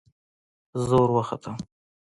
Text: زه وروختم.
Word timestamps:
زه 0.85 0.95
وروختم. 1.01 1.55